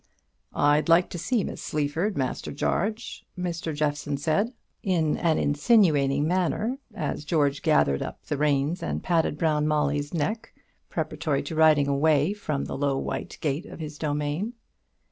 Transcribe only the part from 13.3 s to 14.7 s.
gate of his domain.